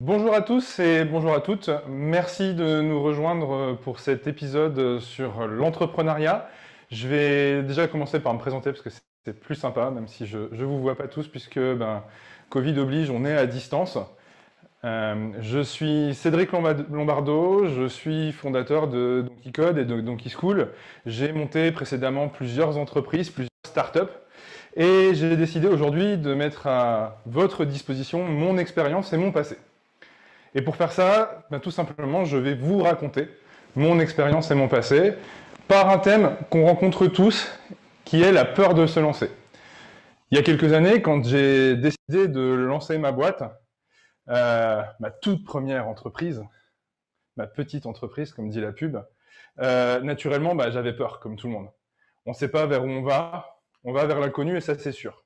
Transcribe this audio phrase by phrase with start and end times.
[0.00, 1.68] Bonjour à tous et bonjour à toutes.
[1.86, 6.48] Merci de nous rejoindre pour cet épisode sur l'entrepreneuriat.
[6.90, 10.38] Je vais déjà commencer par me présenter parce que c'est plus sympa, même si je
[10.38, 12.02] ne vous vois pas tous, puisque ben,
[12.48, 13.98] Covid oblige, on est à distance.
[14.84, 20.68] Euh, je suis Cédric Lombardo, je suis fondateur de Donkey Code et de Donkey School.
[21.04, 24.14] J'ai monté précédemment plusieurs entreprises, plusieurs startups,
[24.76, 29.58] et j'ai décidé aujourd'hui de mettre à votre disposition mon expérience et mon passé.
[30.54, 33.28] Et pour faire ça, ben, tout simplement, je vais vous raconter
[33.76, 35.14] mon expérience et mon passé
[35.68, 37.48] par un thème qu'on rencontre tous,
[38.04, 39.30] qui est la peur de se lancer.
[40.30, 43.44] Il y a quelques années, quand j'ai décidé de lancer ma boîte,
[44.28, 46.42] euh, ma toute première entreprise,
[47.36, 48.98] ma petite entreprise, comme dit la pub,
[49.60, 51.68] euh, naturellement, bah, j'avais peur, comme tout le monde.
[52.26, 54.92] On ne sait pas vers où on va, on va vers l'inconnu et ça, c'est
[54.92, 55.24] sûr.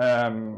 [0.00, 0.56] Euh,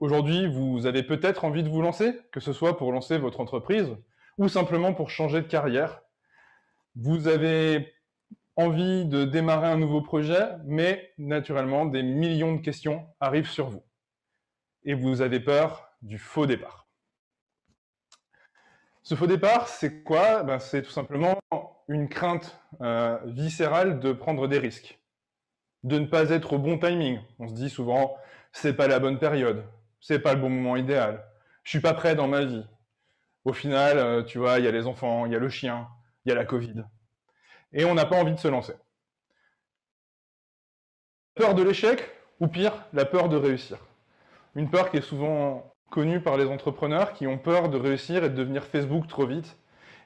[0.00, 3.94] Aujourd'hui, vous avez peut-être envie de vous lancer, que ce soit pour lancer votre entreprise
[4.38, 6.00] ou simplement pour changer de carrière.
[6.96, 7.92] Vous avez
[8.56, 13.82] envie de démarrer un nouveau projet, mais naturellement, des millions de questions arrivent sur vous.
[14.84, 16.88] Et vous avez peur du faux départ.
[19.02, 20.42] Ce faux départ, c'est quoi?
[20.44, 21.38] Ben, C'est tout simplement
[21.88, 24.98] une crainte euh, viscérale de prendre des risques,
[25.82, 27.20] de ne pas être au bon timing.
[27.38, 28.16] On se dit souvent,
[28.52, 29.62] c'est pas la bonne période,
[30.00, 31.24] c'est pas le bon moment idéal.
[31.62, 32.64] Je suis pas prêt dans ma vie.
[33.44, 35.88] Au final, euh, tu vois, il y a les enfants, il y a le chien,
[36.24, 36.84] il y a la Covid.
[37.72, 38.74] Et on n'a pas envie de se lancer.
[41.34, 43.78] Peur de l'échec, ou pire, la peur de réussir.
[44.54, 48.30] Une peur qui est souvent connue par les entrepreneurs qui ont peur de réussir et
[48.30, 49.56] de devenir Facebook trop vite,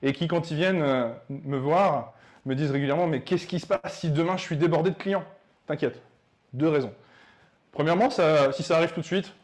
[0.02, 3.66] et qui, quand ils viennent euh, me voir, me disent régulièrement, mais qu'est-ce qui se
[3.66, 5.24] passe si demain je suis débordé de clients?
[5.66, 6.02] T'inquiète,
[6.52, 6.94] deux raisons.
[7.72, 9.34] Premièrement, si ça arrive tout de suite,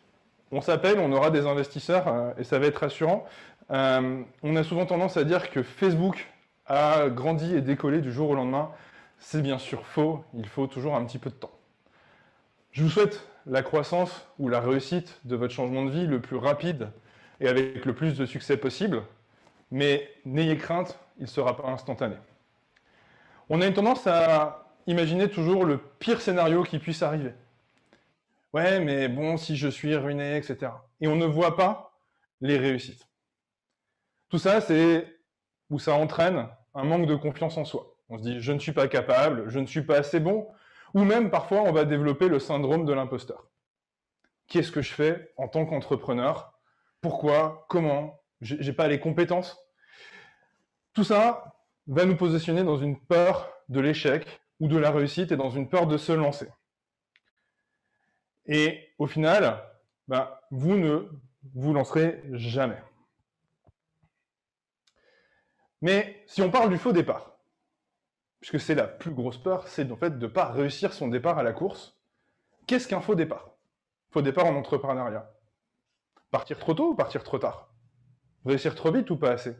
[0.53, 3.25] on s'appelle, on aura des investisseurs euh, et ça va être rassurant.
[3.71, 6.27] Euh, on a souvent tendance à dire que Facebook
[6.67, 8.71] a grandi et décollé du jour au lendemain.
[9.19, 11.53] C'est bien sûr faux, il faut toujours un petit peu de temps.
[12.73, 16.37] Je vous souhaite la croissance ou la réussite de votre changement de vie le plus
[16.37, 16.89] rapide
[17.41, 19.03] et avec le plus de succès possible,
[19.71, 22.17] mais n'ayez crainte, il ne sera pas instantané.
[23.49, 27.33] On a une tendance à imaginer toujours le pire scénario qui puisse arriver.
[28.53, 30.73] Ouais, mais bon, si je suis ruiné, etc.
[31.01, 32.01] Et on ne voit pas
[32.41, 33.09] les réussites.
[34.29, 35.07] Tout ça, c'est
[35.71, 37.97] où ça entraîne un manque de confiance en soi.
[38.09, 40.49] On se dit, je ne suis pas capable, je ne suis pas assez bon,
[40.95, 43.49] ou même parfois on va développer le syndrome de l'imposteur.
[44.49, 46.53] Qu'est-ce que je fais en tant qu'entrepreneur?
[47.01, 47.67] Pourquoi?
[47.69, 48.21] Comment?
[48.41, 49.59] J'ai pas les compétences
[50.93, 51.55] Tout ça
[51.87, 55.69] va nous positionner dans une peur de l'échec ou de la réussite et dans une
[55.69, 56.49] peur de se lancer.
[58.47, 59.63] Et au final,
[60.09, 61.09] ben, vous ne
[61.55, 62.83] vous lancerez jamais.
[65.83, 67.39] Mais si on parle du faux départ,
[68.41, 71.39] puisque c'est la plus grosse peur, c'est en fait de ne pas réussir son départ
[71.39, 71.99] à la course,
[72.67, 73.57] qu'est-ce qu'un faux départ?
[74.11, 75.33] Faux départ en entrepreneuriat.
[76.31, 77.73] Partir trop tôt ou partir trop tard?
[78.45, 79.57] Réussir trop vite ou pas assez?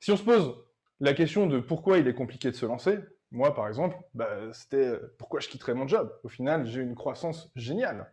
[0.00, 0.54] Si on se pose
[1.00, 2.98] la question de pourquoi il est compliqué de se lancer,
[3.34, 6.16] moi, par exemple, bah, c'était euh, pourquoi je quitterais mon job?
[6.22, 8.12] Au final, j'ai une croissance géniale.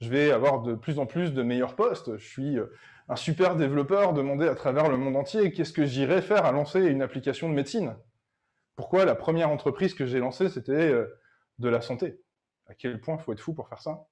[0.00, 2.18] Je vais avoir de plus en plus de meilleurs postes.
[2.18, 2.66] Je suis euh,
[3.08, 5.52] un super développeur demandé à travers le monde entier.
[5.52, 7.96] Qu'est-ce que j'irais faire à lancer une application de médecine?
[8.76, 11.06] Pourquoi la première entreprise que j'ai lancée, c'était euh,
[11.58, 12.20] de la santé?
[12.66, 14.06] À quel point il faut être fou pour faire ça?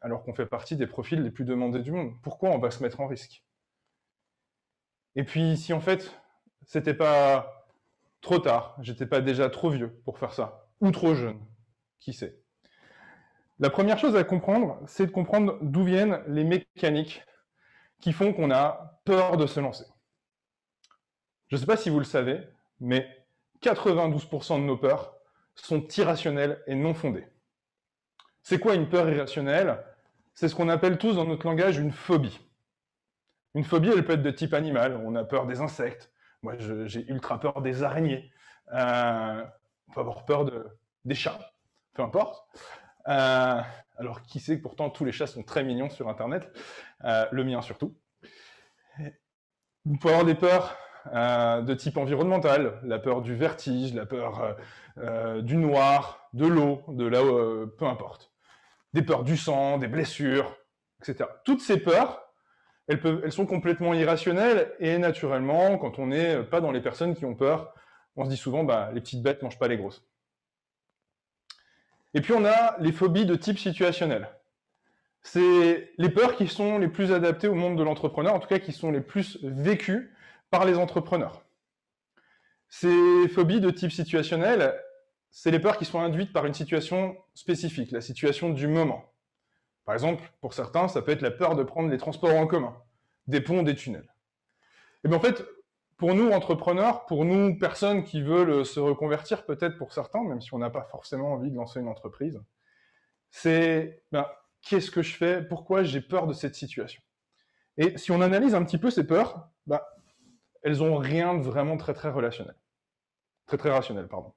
[0.00, 2.12] Alors qu'on fait partie des profils les plus demandés du monde.
[2.22, 3.42] Pourquoi on va se mettre en risque?
[5.16, 6.14] Et puis, si en fait,
[6.66, 7.63] c'était pas
[8.24, 11.38] trop tard, j'étais pas déjà trop vieux pour faire ça, ou trop jeune,
[12.00, 12.40] qui sait.
[13.60, 17.22] La première chose à comprendre, c'est de comprendre d'où viennent les mécaniques
[18.00, 19.84] qui font qu'on a peur de se lancer.
[21.48, 22.40] Je ne sais pas si vous le savez,
[22.80, 23.06] mais
[23.62, 25.14] 92% de nos peurs
[25.54, 27.28] sont irrationnelles et non fondées.
[28.42, 29.84] C'est quoi une peur irrationnelle?
[30.34, 32.40] C'est ce qu'on appelle tous dans notre langage une phobie.
[33.54, 35.00] Une phobie, elle peut être de type animal.
[35.04, 36.10] On a peur des insectes,
[36.44, 38.30] moi, j'ai ultra peur des araignées.
[38.74, 39.42] Euh,
[39.88, 40.66] on peut avoir peur de,
[41.06, 41.40] des chats,
[41.94, 42.46] peu importe.
[43.08, 43.60] Euh,
[43.96, 46.52] alors, qui sait que pourtant tous les chats sont très mignons sur Internet,
[47.04, 47.96] euh, le mien surtout.
[49.86, 50.76] Vous pouvez avoir des peurs
[51.12, 54.56] de type environnemental, la peur du vertige, la peur
[55.42, 57.20] du noir, de l'eau, de là,
[57.76, 58.32] peu importe.
[58.94, 60.56] Des peurs du sang, des blessures,
[61.00, 61.28] etc.
[61.44, 62.23] Toutes ces peurs,
[62.88, 67.34] elles, sont complètement irrationnelles et naturellement, quand on n'est pas dans les personnes qui ont
[67.34, 67.74] peur,
[68.16, 70.04] on se dit souvent, bah, les petites bêtes mangent pas les grosses.
[72.12, 74.28] Et puis on a les phobies de type situationnel.
[75.22, 78.58] c'est les peurs qui sont les plus adaptées au monde de l'entrepreneur, en tout cas
[78.58, 80.14] qui sont les plus vécues
[80.50, 81.42] par les entrepreneurs.
[82.68, 84.74] Ces phobies de type situationnel,
[85.30, 89.13] c'est les peurs qui sont induites par une situation spécifique, la situation du moment.
[89.84, 92.76] Par exemple, pour certains, ça peut être la peur de prendre les transports en commun,
[93.26, 94.14] des ponts, des tunnels.
[95.04, 95.44] Et bien en fait,
[95.96, 100.52] pour nous, entrepreneurs, pour nous, personnes qui veulent se reconvertir, peut-être pour certains, même si
[100.54, 102.42] on n'a pas forcément envie de lancer une entreprise,
[103.30, 104.26] c'est ben,
[104.62, 105.42] qu'est-ce que je fais?
[105.42, 107.02] Pourquoi j'ai peur de cette situation?
[107.76, 109.80] Et si on analyse un petit peu ces peurs, ben,
[110.62, 112.56] elles ont rien de vraiment très très relationnel.
[113.46, 114.32] Très très rationnel, pardon.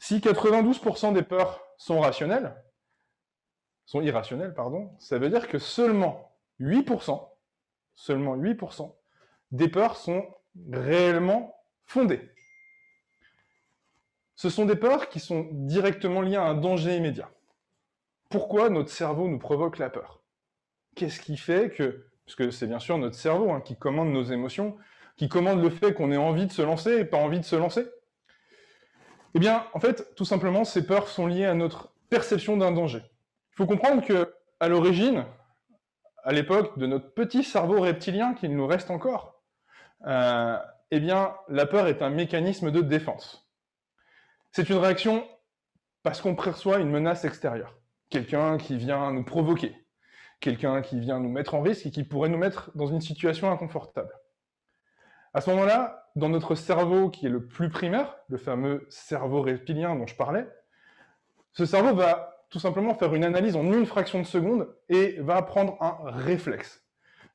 [0.00, 2.56] Si 92% des peurs sont rationnelles,
[3.84, 7.28] sont irrationnelles, pardon, ça veut dire que seulement 8%,
[7.94, 8.94] seulement 8%
[9.50, 10.24] des peurs sont
[10.70, 12.30] réellement fondées.
[14.34, 17.30] Ce sont des peurs qui sont directement liées à un danger immédiat.
[18.30, 20.22] Pourquoi notre cerveau nous provoque la peur?
[20.96, 24.24] Qu'est-ce qui fait que, parce que c'est bien sûr notre cerveau hein, qui commande nos
[24.24, 24.76] émotions,
[25.16, 27.56] qui commande le fait qu'on ait envie de se lancer et pas envie de se
[27.56, 27.86] lancer?
[29.34, 33.02] Eh bien, en fait, tout simplement, ces peurs sont liées à notre perception d'un danger.
[33.52, 35.26] Il faut comprendre que, à l'origine,
[36.24, 39.42] à l'époque de notre petit cerveau reptilien qu'il nous reste encore,
[40.06, 40.56] euh,
[40.90, 43.50] eh bien, la peur est un mécanisme de défense.
[44.52, 45.26] C'est une réaction
[46.02, 47.76] parce qu'on perçoit une menace extérieure.
[48.10, 49.74] Quelqu'un qui vient nous provoquer,
[50.40, 53.50] quelqu'un qui vient nous mettre en risque et qui pourrait nous mettre dans une situation
[53.50, 54.12] inconfortable.
[55.34, 59.96] À ce moment-là, dans notre cerveau qui est le plus primaire, le fameux cerveau reptilien
[59.96, 60.46] dont je parlais,
[61.52, 65.40] ce cerveau va tout simplement faire une analyse en une fraction de seconde et va
[65.42, 66.84] prendre un réflexe.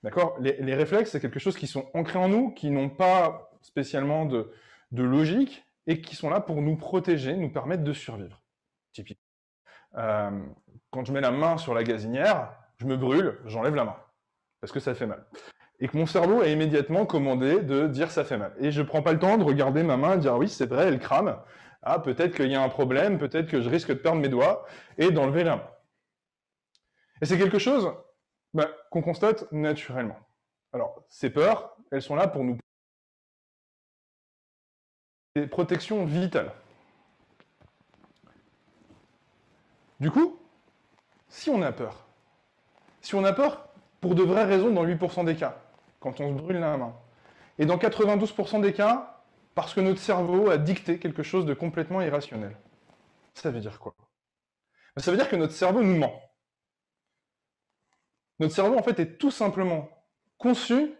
[0.04, 0.38] D'accord?
[0.40, 4.52] Les, réflexes, c'est quelque chose qui sont ancrés en nous, qui n'ont pas spécialement de,
[4.92, 8.42] logique et qui sont là pour nous protéger, nous permettre de survivre.
[8.94, 9.24] Typiquement.
[9.98, 10.30] Euh,
[10.92, 13.96] quand je mets la main sur la gazinière, je me brûle, j'enlève la main,
[14.62, 15.26] parce que ça fait mal
[15.80, 18.54] et que mon cerveau a immédiatement commandé de dire ça fait mal.
[18.60, 20.66] Et je prends pas le temps de regarder ma main et de dire oui, c'est
[20.66, 21.38] vrai, elle crame.
[21.90, 24.66] Ah, peut-être qu'il y a un problème, peut-être que je risque de perdre mes doigts
[24.98, 25.70] et d'enlever la main.
[27.22, 27.94] Et c'est quelque chose
[28.54, 30.18] bah, qu'on constate naturellement.
[30.74, 32.58] Alors, ces peurs, elles sont là pour nous
[35.36, 36.52] des protections vitales.
[40.02, 40.38] Du coup,
[41.30, 42.06] si on a peur,
[43.02, 43.70] si on a peur
[44.02, 45.58] pour de vraies raisons dans 8% des cas,
[46.02, 46.94] quand on se brûle la main.
[47.60, 49.17] Et dans 92% des cas,
[49.58, 52.56] parce que notre cerveau a dicté quelque chose de complètement irrationnel.
[53.34, 53.96] Ça veut dire quoi?
[54.96, 56.22] Ben, Ça veut dire que notre cerveau nous ment.
[58.38, 59.90] Notre cerveau, en fait, est tout simplement
[60.38, 60.94] conçu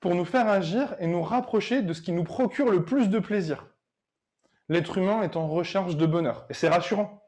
[0.00, 3.18] pour nous faire agir et nous rapprocher de ce qui nous procure le plus de
[3.18, 3.66] plaisir.
[4.70, 7.22] L'être humain est en recherche de bonheur, et c'est rassurant.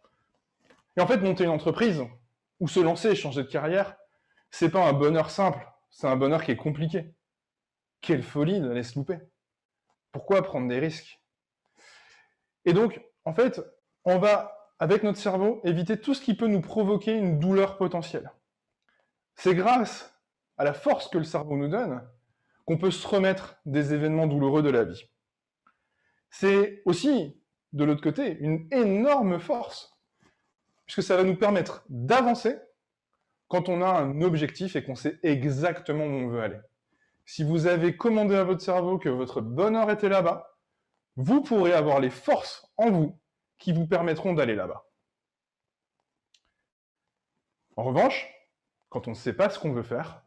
[0.97, 2.03] Et en fait, monter une entreprise,
[2.61, 3.99] ou se lancer et changer de carrière,
[4.51, 7.13] c'est pas un bonheur simple, c'est un bonheur qui est compliqué.
[8.01, 9.19] Quelle folie de laisser louper.
[10.13, 11.21] Pourquoi prendre des risques?
[12.65, 13.61] Et donc, en fait,
[14.05, 18.31] on va, avec notre cerveau, éviter tout ce qui peut nous provoquer une douleur potentielle.
[19.35, 20.15] C'est grâce
[20.59, 22.07] à la force que le cerveau nous donne
[22.65, 25.11] qu'on peut se remettre des événements douloureux de la vie.
[26.31, 27.37] C'est aussi,
[27.73, 29.99] de l'autre côté, une énorme force,
[30.87, 32.57] puisque ça va nous permettre d'avancer
[33.49, 36.61] quand on a un objectif et qu'on sait exactement où on veut aller.
[37.25, 40.59] Si vous avez commandé à votre cerveau que votre bonheur était là-bas,
[41.17, 43.19] vous pourrez avoir les forces en vous
[43.59, 44.87] qui vous permettront d'aller là-bas.
[47.77, 48.29] En revanche,
[48.89, 50.23] quand on ne sait pas ce qu'on veut faire,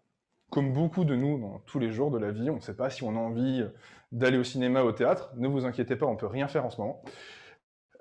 [0.49, 2.89] comme beaucoup de nous dans tous les jours de la vie, on ne sait pas
[2.89, 3.65] si on a envie
[4.11, 6.69] d'aller au cinéma, au théâtre, ne vous inquiétez pas, on ne peut rien faire en
[6.69, 7.03] ce moment.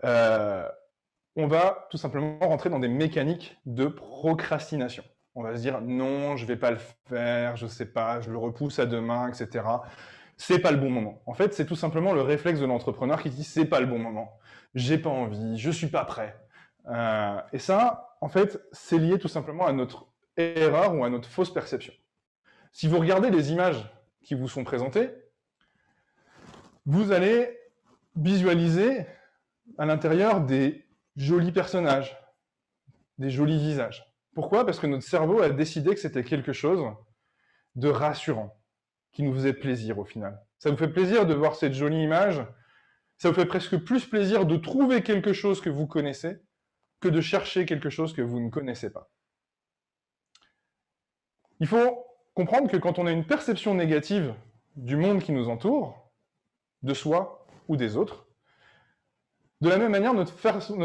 [0.04, 0.68] Euh,
[1.36, 5.04] on va tout simplement rentrer dans des mécaniques de procrastination
[5.34, 8.38] on va se dire non, je vais pas le faire, je sais pas, je le
[8.38, 9.64] repousse à demain, etc.
[10.36, 11.22] C'est pas le bon moment.
[11.26, 13.98] En fait, c'est tout simplement le réflexe de l'entrepreneur qui dit c'est pas le bon
[13.98, 14.38] moment,
[14.74, 16.36] j'ai pas envie, je suis pas prêt.
[16.88, 21.28] Euh, et ça, en fait, c'est lié tout simplement à notre erreur ou à notre
[21.28, 21.92] fausse perception.
[22.72, 23.88] Si vous regardez les images
[24.22, 25.10] qui vous sont présentées,
[26.86, 27.56] vous allez
[28.16, 29.06] visualiser
[29.78, 30.86] à l'intérieur des
[31.16, 32.18] jolis personnages,
[33.18, 34.13] des jolis visages.
[34.34, 34.66] Pourquoi?
[34.66, 36.84] Parce que notre cerveau a décidé que c'était quelque chose
[37.76, 38.56] de rassurant,
[39.12, 40.40] qui nous faisait plaisir au final.
[40.58, 42.44] Ça vous fait plaisir de voir cette jolie image,
[43.16, 46.40] ça vous fait presque plus plaisir de trouver quelque chose que vous connaissez
[47.00, 49.10] que de chercher quelque chose que vous ne connaissez pas.
[51.60, 54.34] Il faut comprendre que quand on a une perception négative
[54.76, 56.10] du monde qui nous entoure,
[56.82, 58.26] de soi ou des autres,
[59.60, 60.34] de la même manière, notre,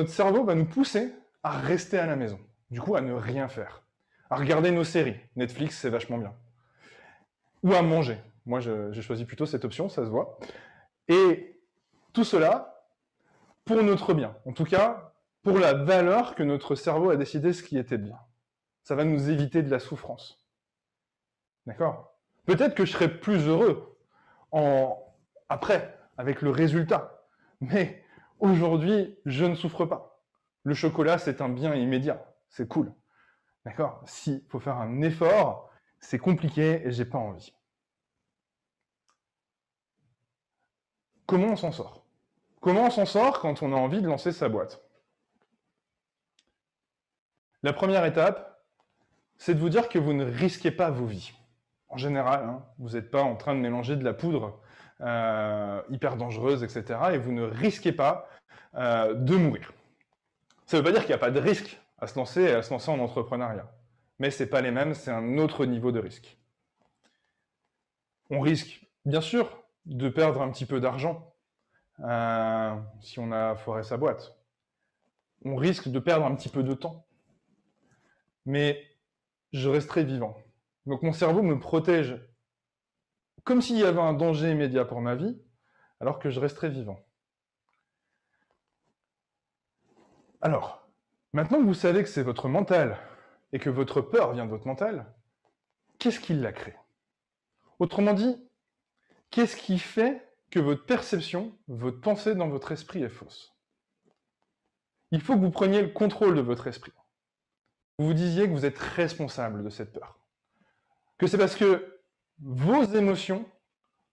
[0.08, 2.39] cerveau va nous pousser à rester à la maison
[2.71, 3.83] du coup à ne rien faire,
[4.29, 5.19] à regarder nos séries.
[5.35, 6.33] Netflix, c'est vachement bien.
[7.63, 8.17] Ou à manger.
[8.45, 10.39] Moi, j'ai choisi plutôt cette option, ça se voit.
[11.07, 11.59] Et
[12.13, 12.85] tout cela
[13.65, 14.35] pour notre bien.
[14.45, 18.17] En tout cas, pour la valeur que notre cerveau a décidé ce qui était bien.
[18.83, 20.43] Ça va nous éviter de la souffrance.
[21.65, 22.15] D'accord?
[22.45, 23.97] Peut-être que je serai plus heureux
[25.49, 27.23] après, avec le résultat.
[27.61, 28.03] Mais
[28.39, 30.23] aujourd'hui, je ne souffre pas.
[30.63, 32.28] Le chocolat, c'est un bien immédiat.
[32.50, 32.94] C'est cool.
[33.65, 34.01] D'accord?
[34.06, 37.53] S'il faut faire un effort, c'est compliqué et j'ai pas envie.
[41.25, 42.06] Comment on s'en sort?
[42.62, 44.82] Comment on s'en sort quand on a envie de lancer sa boîte?
[47.62, 48.63] La première étape,
[49.38, 51.34] c'est de vous dire que vous ne risquez pas vos vies.
[51.89, 54.62] En général, hein, vous n'êtes pas en train de mélanger de la poudre
[55.01, 57.00] euh, hyper dangereuse, etc.
[57.13, 58.27] Et vous ne risquez pas
[58.75, 59.72] euh, de mourir.
[60.65, 62.53] Ça ne veut pas dire qu'il n'y a pas de risque à se lancer et
[62.53, 63.72] à se lancer en entrepreneuriat.
[64.20, 66.38] Mais ce n'est pas les mêmes, c'est un autre niveau de risque.
[68.29, 71.34] On risque, bien sûr, de perdre un petit peu d'argent
[72.01, 74.38] euh, si on a foiré sa boîte.
[75.46, 77.06] On risque de perdre un petit peu de temps.
[78.46, 78.86] Mais
[79.51, 80.38] je resterai vivant.
[80.86, 82.20] Donc mon cerveau me protège
[83.44, 85.41] comme s'il y avait un danger immédiat pour ma vie,
[86.00, 87.00] alors que je resterai vivant.
[90.41, 90.78] Alors,
[91.33, 92.98] maintenant que vous savez que c'est votre mental
[93.53, 95.05] et que votre peur vient de votre mental,
[95.98, 96.75] qu'est-ce qui l'a créé?
[97.79, 98.48] Autrement dit,
[99.31, 103.55] qu'est-ce qui fait que votre perception, votre pensée dans votre esprit est fausse?
[105.12, 106.93] Il faut que vous preniez le contrôle de votre esprit.
[107.98, 110.19] Vous vous disiez que vous êtes responsable de cette peur.
[111.17, 112.00] Que c'est parce que
[112.41, 113.45] vos émotions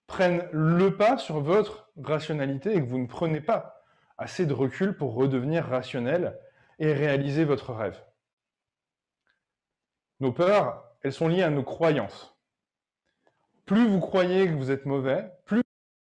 [0.07, 3.85] prennent le pas sur votre rationalité et que vous ne prenez pas
[4.19, 6.39] assez de recul pour redevenir rationnel
[6.79, 8.01] et réaliser votre rêve.
[10.21, 12.37] Nos peurs, elles sont liées à nos croyances.
[13.65, 15.63] Plus vous croyez que vous êtes mauvais, plus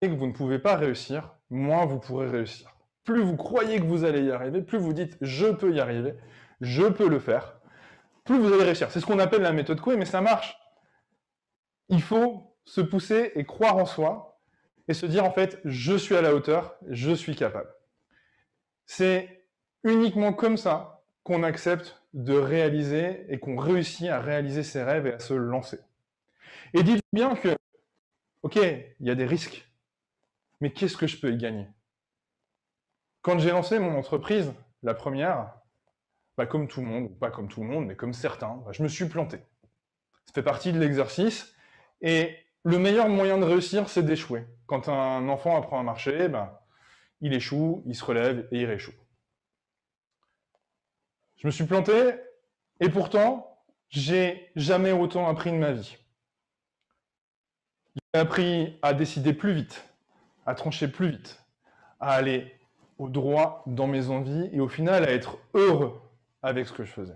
[0.01, 2.75] vous que vous ne pouvez pas réussir, moins vous pourrez réussir.
[3.03, 6.15] Plus vous croyez que vous allez y arriver, plus vous dites je peux y arriver,
[6.61, 7.59] je peux le faire,
[8.23, 8.91] plus vous allez réussir.
[8.91, 10.59] C'est ce qu'on appelle la méthode Coué, mais ça marche
[11.89, 14.39] il faut se pousser et croire en soi
[14.87, 17.69] et se dire en fait, je suis à la hauteur, je suis capable.
[18.85, 19.44] C'est
[19.85, 25.13] uniquement comme ça qu'on accepte de réaliser et qu'on réussit à réaliser ses rêves et
[25.13, 25.79] à se lancer.
[26.73, 27.55] Et dites bien que,
[28.43, 29.69] ok, il y a des risques,
[30.59, 31.67] mais qu'est-ce que je peux y gagner?
[33.21, 35.53] Quand j'ai lancé mon entreprise, la première,
[36.37, 38.71] bah comme tout le monde, ou pas comme tout le monde, mais comme certains, bah
[38.71, 39.37] je me suis planté.
[40.25, 41.55] Ça fait partie de l'exercice,
[42.01, 44.45] et le meilleur moyen de réussir, c'est d'échouer.
[44.65, 46.51] Quand un enfant apprend à marcher, ben,
[47.21, 48.93] il échoue, il se relève et il rééchoue.
[51.45, 52.15] Je me suis planté,
[52.79, 55.95] et pourtant, j'ai jamais autant appris de ma vie.
[57.93, 59.87] J'ai appris à décider plus vite,
[60.47, 61.45] à trancher plus vite,
[61.99, 62.51] à aller
[62.97, 66.01] au droit dans mes envies et au final à être heureux
[66.41, 67.13] avec ce que je faisais.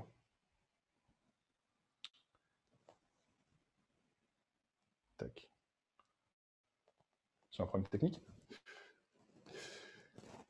[7.50, 8.22] J'ai un problème technique.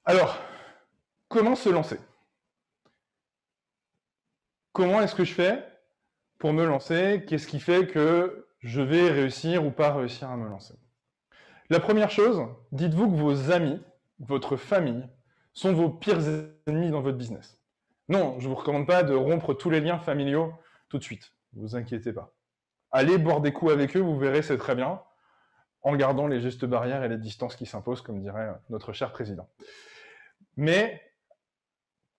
[0.04, 0.38] Alors,
[1.30, 1.98] comment se lancer?
[4.80, 5.62] Comment est-ce que je fais
[6.38, 7.26] pour me lancer?
[7.28, 10.74] Qu'est-ce qui fait que je vais réussir ou pas réussir à me lancer?
[11.70, 13.82] La première chose, dites-vous que vos amis,
[14.20, 15.06] votre famille,
[15.52, 16.22] sont vos pires
[16.66, 17.60] ennemis dans votre business.
[18.08, 20.54] Non, je ne vous recommande pas de rompre tous les liens familiaux
[20.88, 21.34] tout de suite.
[21.56, 22.34] Ne vous inquiétez pas.
[22.94, 25.02] Allez boire des coups avec eux, vous verrez, c'est très bien
[25.82, 29.50] en gardant les gestes barrières et les distances qui s'imposent, comme dirait notre cher président.
[30.56, 31.02] Mais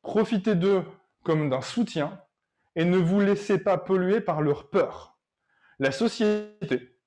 [0.03, 0.85] profitez d'eux
[1.25, 2.21] comme d'un soutien
[2.77, 5.19] et ne vous laissez pas polluer par leur peur.
[5.79, 6.99] La société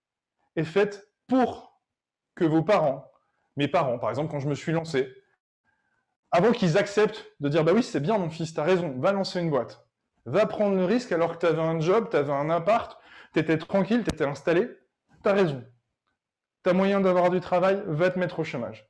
[0.55, 1.81] est faite pour
[2.35, 3.11] que vos parents,
[3.55, 5.13] mes parents par exemple, quand je me suis lancé,
[6.31, 9.39] avant qu'ils acceptent de dire bah oui c'est bien mon fils, t'as raison, va lancer
[9.39, 9.87] une boîte,
[10.25, 12.99] va prendre le risque alors que tu avais un job, tu avais un appart,
[13.33, 14.69] tu étais tranquille, tu étais installé,
[15.23, 15.63] t'as raison,
[16.63, 18.89] tu as moyen d'avoir du travail, va te mettre au chômage.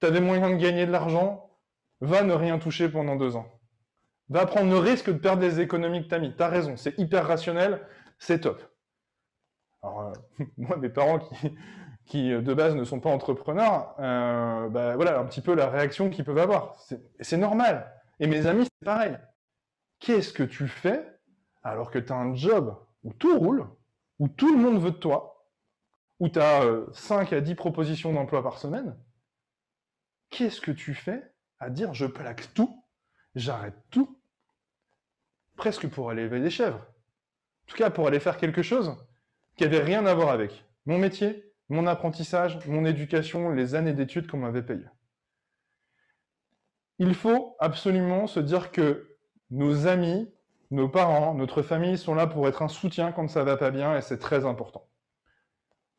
[0.00, 1.50] Tu avais moyen de gagner de l'argent,
[2.00, 3.57] va ne rien toucher pendant deux ans.
[4.28, 6.34] Va prendre le risque de perdre les économies que tu as mis.
[6.34, 7.86] Tu as raison, c'est hyper rationnel,
[8.18, 8.62] c'est top.
[9.82, 11.20] Alors, euh, moi, mes parents
[12.06, 16.10] qui, de base ne sont pas entrepreneurs, euh, bah, voilà un petit peu la réaction
[16.10, 16.76] qu'ils peuvent avoir.
[17.20, 17.92] C'est normal.
[18.20, 19.16] Et mes amis, c'est pareil.
[20.00, 21.04] Qu'est-ce que tu fais
[21.62, 23.66] alors que tu as un job où tout roule,
[24.18, 25.46] où tout le monde veut de toi,
[26.20, 28.96] où tu as 5 à 10 propositions d'emploi par semaine,
[30.30, 31.22] qu'est-ce que tu fais
[31.58, 32.84] à dire je plaque tout,
[33.34, 34.17] j'arrête tout?
[35.58, 36.78] Presque pour aller élever des chèvres.
[36.78, 38.96] En tout cas, pour aller faire quelque chose
[39.56, 44.26] qui avait rien à voir avec mon métier, mon apprentissage, mon éducation, les années d'études
[44.30, 44.88] qu'on m'avait payées.
[46.98, 49.16] Il faut absolument se dire que
[49.50, 50.32] nos amis,
[50.70, 53.96] nos parents, notre famille sont là pour être un soutien quand ça va pas bien
[53.96, 54.88] et c'est très important.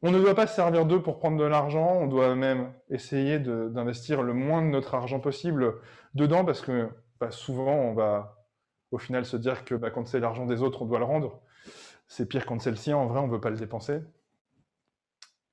[0.01, 3.37] On ne doit pas se servir d'eux pour prendre de l'argent, on doit même essayer
[3.37, 5.75] d'investir le moins de notre argent possible
[6.15, 6.89] dedans parce que
[7.19, 8.38] bah, souvent on va
[8.91, 11.41] au final se dire que bah, quand c'est l'argent des autres, on doit le rendre.
[12.07, 14.01] C'est pire quand c'est le sien, en vrai, on ne veut pas le dépenser.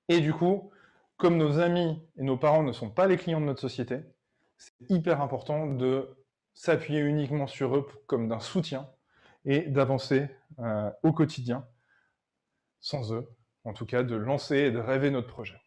[0.08, 0.70] Et du coup,
[1.16, 4.00] comme nos amis et nos parents ne sont pas les clients de notre société,
[4.56, 6.16] c'est hyper important de
[6.54, 8.88] s'appuyer uniquement sur eux comme d'un soutien
[9.44, 10.28] et d'avancer
[10.58, 11.66] euh, au quotidien
[12.80, 13.28] sans eux,
[13.64, 15.60] en tout cas de lancer et de rêver notre projet.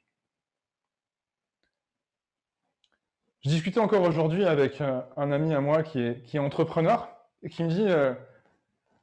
[3.42, 7.10] Je discutais encore aujourd'hui avec euh, un ami à moi qui est, entrepreneur
[7.48, 8.14] qui me dit euh,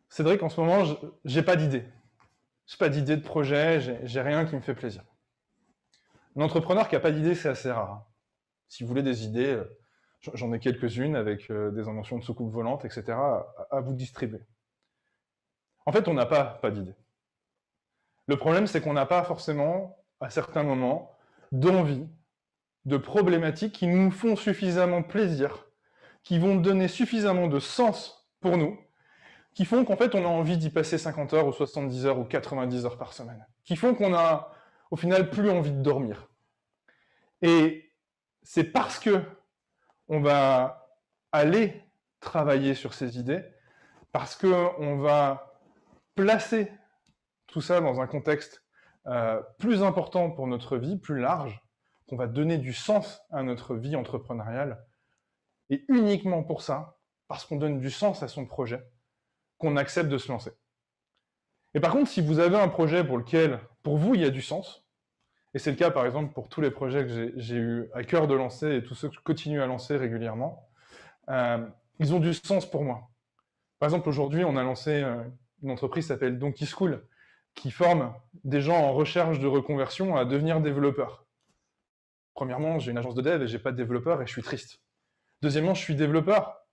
[0.08, 0.84] Cédric, en ce moment,
[1.24, 1.84] j'ai pas d'idée.
[2.66, 5.02] J'ai pas d'idée de projet, j'ai rien qui me fait plaisir.
[6.36, 8.04] Un entrepreneur qui n'a pas d'idée, c'est assez rare.
[8.68, 9.78] Si vous voulez des idées, euh,
[10.34, 13.16] j'en ai quelques-unes avec euh, des inventions de soucoupe volante, etc.,
[13.70, 14.42] à, vous distribuer.
[15.86, 16.94] En fait, on n'a pas, pas d'idée.
[18.26, 21.16] Le problème, c'est qu'on n'a pas forcément, à certains moments,
[21.52, 22.06] d'envie,
[22.84, 25.66] de problématiques qui nous font suffisamment plaisir,
[26.22, 28.15] qui vont donner suffisamment de sens
[28.54, 28.78] nous,
[29.54, 32.24] qui font qu'en fait, on a envie d'y passer 50 heures ou 70 heures ou
[32.24, 34.52] 90 heures par semaine, qui font qu'on a
[34.90, 36.28] au final plus envie de dormir.
[37.42, 37.92] Et
[38.42, 39.22] c'est parce que
[40.08, 40.88] on va
[41.32, 41.82] aller
[42.20, 43.42] travailler sur ces idées,
[44.12, 45.58] parce qu'on va
[46.14, 46.70] placer
[47.46, 48.62] tout ça dans un contexte
[49.06, 51.62] euh, plus important pour notre vie, plus large,
[52.08, 54.84] qu'on va donner du sens à notre vie entrepreneuriale.
[55.70, 56.95] Et uniquement pour ça,
[57.28, 58.82] parce qu'on donne du sens à son projet,
[59.58, 60.52] qu'on accepte de se lancer.
[61.74, 64.30] Et par contre, si vous avez un projet pour lequel, pour vous, il y a
[64.30, 64.86] du sens,
[65.54, 68.26] et c'est le cas, par exemple, pour tous les projets que j'ai eu à cœur
[68.26, 70.68] de lancer et tous ceux que je continue à lancer régulièrement.
[71.30, 71.66] Euh,
[71.98, 73.08] ils ont du sens pour moi.
[73.78, 75.22] Par exemple, aujourd'hui, on a lancé euh,
[75.62, 77.06] une entreprise qui s'appelle Donkey School,
[77.54, 81.24] qui forme des gens en recherche de reconversion à devenir développeurs.
[82.34, 84.82] Premièrement, j'ai une agence de dev et j'ai pas de développeur et je suis triste.
[85.40, 86.65] Deuxièmement, je suis développeur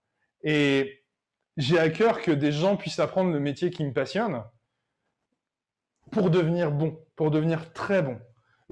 [0.43, 1.03] et
[1.57, 4.43] j'ai à cœur que des gens puissent apprendre le métier qui me passionne
[6.11, 8.19] pour devenir bon, pour devenir très bon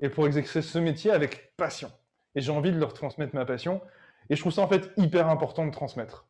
[0.02, 1.92] et pour exercer ce métier avec passion.
[2.36, 3.82] Et j'ai envie de leur transmettre ma passion.
[4.30, 6.28] Et je trouve ça en fait hyper important de transmettre.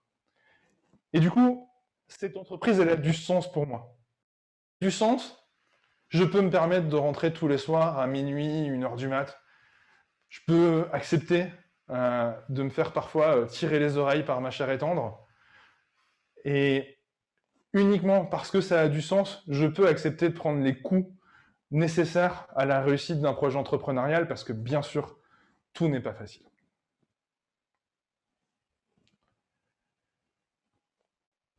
[1.14, 1.70] Et du coup,
[2.08, 3.96] cette entreprise, elle a du sens pour moi.
[4.82, 5.46] Du sens,
[6.10, 9.40] je peux me permettre de rentrer tous les soirs à minuit, une heure du mat.
[10.30, 11.48] Je peux accepter
[11.90, 15.28] euh, de me faire parfois euh, tirer les oreilles par ma chair et tendre.
[16.46, 16.98] Et
[17.74, 21.10] uniquement parce que ça a du sens, je peux accepter de prendre les coups
[21.72, 25.18] nécessaire à la réussite d'un projet entrepreneurial parce que bien sûr,
[25.74, 26.46] tout n'est pas facile.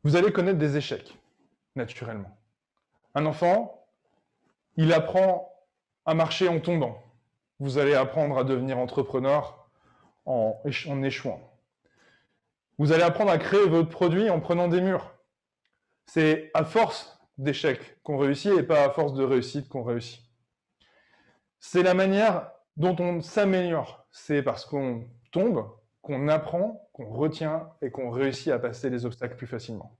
[0.04, 1.16] Vous allez connaître des échecs,
[1.76, 2.36] naturellement.
[3.14, 3.86] Un enfant,
[4.76, 5.48] il apprend
[6.04, 7.02] à marcher en tombant.
[7.60, 9.68] Vous allez apprendre à devenir entrepreneur
[10.24, 11.51] en, en échouant.
[12.82, 15.14] Vous allez apprendre à créer votre produit en prenant des murs.
[16.04, 20.20] C'est à force d'échecs qu'on réussit et pas à force de réussite qu'on réussit.
[21.60, 24.04] C'est la manière dont on s'améliore.
[24.10, 25.64] C'est parce qu'on tombe,
[26.00, 29.96] qu'on apprend, qu'on retient et qu'on réussit à passer les obstacles plus facilement.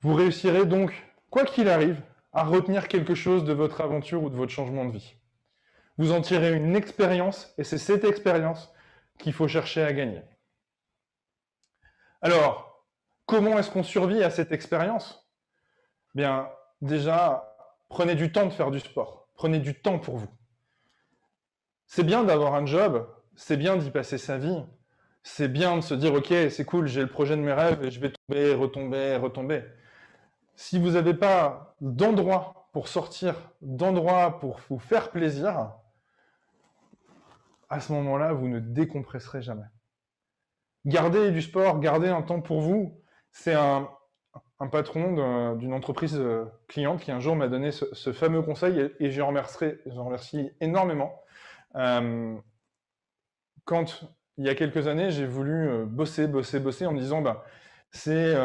[0.00, 0.94] Vous réussirez donc,
[1.28, 2.00] quoi qu'il arrive,
[2.32, 5.14] à retenir quelque chose de votre aventure ou de votre changement de vie.
[5.98, 8.72] Vous en tirez une expérience et c'est cette expérience
[9.18, 10.22] qu'il faut chercher à gagner.
[12.20, 12.68] Alors,
[13.28, 15.30] Comment est-ce qu'on survit à cette expérience?
[16.14, 16.48] Bien,
[16.80, 17.54] déjà,
[17.90, 19.28] prenez du temps de faire du sport.
[19.34, 20.30] Prenez du temps pour vous.
[21.86, 24.64] C'est bien d'avoir un job, c'est bien d'y passer sa vie,
[25.22, 27.90] c'est bien de se dire, ok, c'est cool, j'ai le projet de mes rêves et
[27.90, 29.64] je vais tomber, retomber, retomber.
[30.56, 35.74] Si vous n'avez pas d'endroit pour sortir, d'endroit pour vous faire plaisir,
[37.68, 39.66] à ce moment-là, vous ne décompresserez jamais.
[40.86, 42.98] Gardez du sport, gardez un temps pour vous,
[43.32, 43.88] c'est un,
[44.72, 49.20] patron d'une entreprise euh, cliente qui un jour m'a donné ce, fameux conseil et, je
[49.22, 51.22] remercie, énormément.
[51.76, 52.36] Euh,
[53.64, 54.04] quand,
[54.36, 57.44] il y a quelques années, j'ai voulu euh, bosser, bosser, bosser en me disant, bah,
[57.90, 58.36] c'est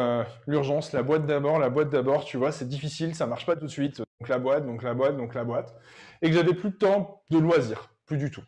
[0.46, 3.66] l'urgence, la boîte d'abord, la boîte d'abord, tu vois, c'est difficile, ça marche pas tout
[3.66, 5.74] de suite, donc la boîte, donc la boîte, donc la boîte,
[6.22, 8.42] et que j'avais plus de temps de loisirs, plus du tout,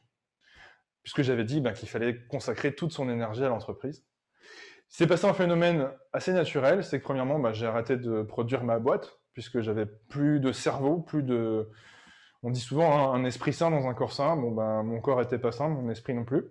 [1.07, 4.05] puisque j'avais dit bah, qu'il fallait consacrer toute son énergie à l'entreprise.
[4.88, 8.81] C'est passé un phénomène assez naturel, c'est que premièrement, bah, j'ai arrêté de produire ma
[8.81, 11.71] boîte, puisque j'avais plus de cerveau, plus de...
[12.42, 15.23] On dit souvent hein, un esprit sain dans un corps sain, bon ben mon corps
[15.23, 16.42] était pas sain, mon esprit non plus.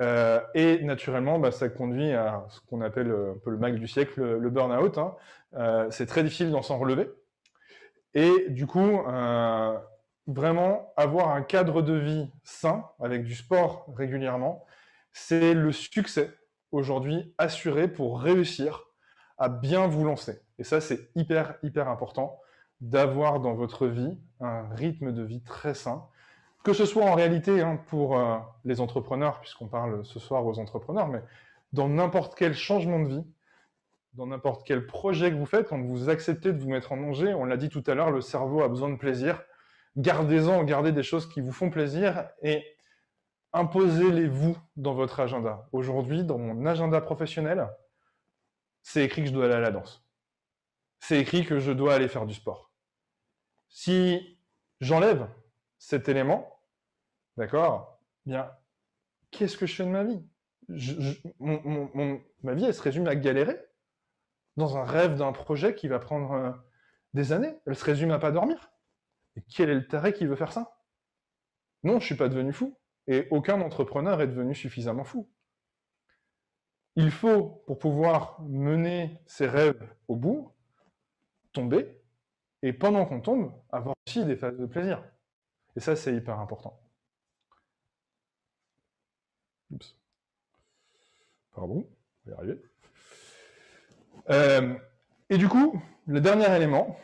[0.00, 3.74] Euh, et naturellement, bah, ça conduit à ce qu'on appelle euh, un peu le mag
[3.74, 4.98] du siècle, le, burn-out.
[4.98, 5.16] Hein.
[5.54, 7.10] Euh, c'est très difficile d'en s'en relever.
[8.14, 9.02] Et du coup,
[10.26, 14.64] vraiment avoir un cadre de vie sain, avec du sport régulièrement,
[15.12, 16.30] c'est le succès
[16.72, 18.84] aujourd'hui assuré pour réussir
[19.38, 20.40] à bien vous lancer.
[20.58, 22.38] Et ça, c'est hyper, hyper important
[22.80, 26.06] d'avoir dans votre vie un rythme de vie très sain,
[26.62, 30.58] que ce soit en réalité hein, pour euh, les entrepreneurs, puisqu'on parle ce soir aux
[30.58, 31.22] entrepreneurs, mais
[31.72, 33.24] dans n'importe quel changement de vie,
[34.14, 37.32] dans n'importe quel projet que vous faites, quand vous acceptez de vous mettre en danger,
[37.34, 39.42] on l'a dit tout à l'heure, le cerveau a besoin de plaisir.
[39.96, 42.64] Gardez-en, gardez des choses qui vous font plaisir et
[43.52, 45.68] imposez-les-vous dans votre agenda.
[45.72, 47.68] Aujourd'hui, dans mon agenda professionnel,
[48.82, 50.04] c'est écrit que je dois aller à la danse.
[51.00, 52.72] C'est écrit que je dois aller faire du sport.
[53.68, 54.38] Si
[54.80, 55.28] j'enlève
[55.78, 56.60] cet élément,
[57.36, 58.50] d'accord, bien,
[59.30, 60.22] qu'est-ce que je fais de ma vie?
[62.42, 63.58] Ma vie, elle se résume à galérer
[64.56, 66.52] dans un rêve d'un projet qui va prendre euh,
[67.14, 67.56] des années.
[67.66, 68.70] Elle se résume à pas dormir.
[69.48, 70.76] Quel est le taré qui veut faire ça?
[71.82, 72.76] Non, je suis pas devenu fou.
[73.06, 75.28] Et aucun entrepreneur est devenu suffisamment fou.
[76.96, 80.52] Il faut, pour pouvoir mener ses rêves au bout,
[81.52, 82.00] tomber,
[82.62, 85.02] et pendant qu'on tombe, avoir aussi des phases de plaisir.
[85.76, 86.80] Et ça, c'est hyper important.
[89.70, 89.96] Oups.
[91.52, 91.88] Pardon,
[92.26, 92.58] y.
[94.30, 94.78] Euh,
[95.30, 96.98] et du coup, le dernier élément,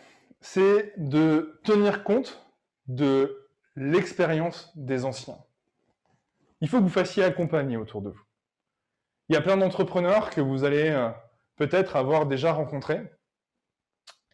[0.52, 2.42] c'est de tenir compte
[2.87, 5.38] de l'expérience des anciens
[6.61, 8.22] il faut que vous fassiez accompagner autour de vous.
[9.28, 11.11] Il y a plein d'entrepreneurs que vous allez euh,
[11.56, 13.02] peut-être avoir déjà rencontrés.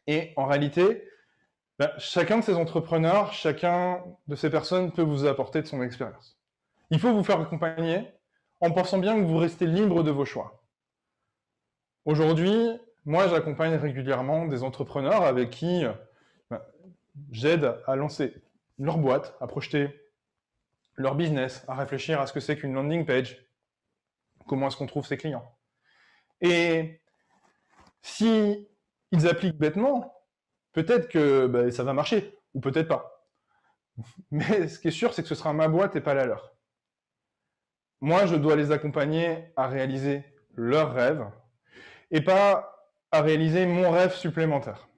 [0.07, 1.09] Et en réalité,
[1.79, 6.38] ben, chacun de ces entrepreneurs, chacun de ces personnes peut vous apporter de son expérience.
[6.90, 8.07] Il faut vous faire accompagner
[8.61, 10.62] en pensant bien que vous restez libre de vos choix.
[12.05, 12.70] Aujourd'hui,
[13.05, 15.85] moi, j'accompagne régulièrement des entrepreneurs avec qui
[16.51, 16.61] ben,
[17.31, 18.35] j'aide à lancer
[18.79, 20.03] leur boîte, à projeter
[20.95, 23.45] leur business, à réfléchir à ce que c'est qu'une landing page,
[24.47, 25.57] comment est-ce qu'on trouve ses clients.
[26.41, 27.01] Et
[28.03, 28.69] si
[29.11, 30.15] ils appliquent bêtement,
[30.73, 33.29] peut-être que bah, ça va marcher, ou peut-être pas.
[34.31, 36.55] Mais ce qui est sûr, c'est que ce sera ma boîte et pas la leur.
[38.01, 41.25] Moi, je dois les accompagner à réaliser leurs rêves,
[42.11, 42.82] et pas
[43.12, 44.88] à réaliser mon rêve supplémentaire.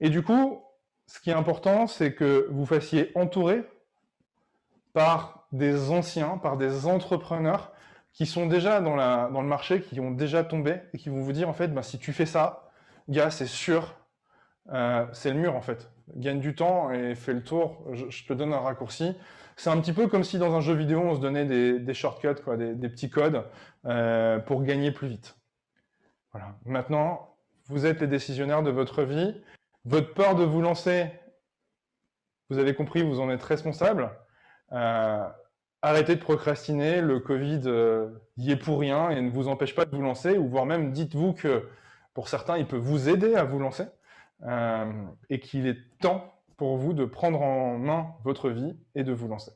[0.00, 0.62] Et du coup,
[1.06, 3.64] ce qui est important, c'est que vous fassiez entourer
[4.92, 7.72] par des anciens, par des entrepreneurs
[8.12, 11.48] qui sont déjà dans, le marché, qui ont déjà tombé et qui vont vous dire
[11.48, 12.70] en fait, bah, si tu fais ça,
[13.08, 13.94] gars, c'est sûr,
[14.72, 15.90] euh, c'est le mur en fait.
[16.14, 17.84] Gagne du temps et fais le tour.
[17.92, 19.14] Je, te donne un raccourci.
[19.56, 22.42] C'est un petit peu comme si dans un jeu vidéo, on se donnait des, shortcuts,
[22.44, 23.44] quoi, des, petits codes
[23.84, 25.36] euh, pour gagner plus vite.
[26.64, 29.40] Maintenant, vous êtes les décisionnaires de votre vie.
[29.84, 31.10] Votre peur de vous lancer,
[32.50, 34.10] vous avez compris, vous en êtes responsable.
[34.72, 35.28] Euh,
[35.82, 39.84] arrêtez de procrastiner, le Covid euh, y est pour rien et ne vous empêche pas
[39.84, 41.68] de vous lancer, ou voire même dites-vous que
[42.14, 43.84] pour certains, il peut vous aider à vous lancer,
[44.44, 44.90] euh,
[45.28, 49.28] et qu'il est temps pour vous de prendre en main votre vie et de vous
[49.28, 49.52] lancer.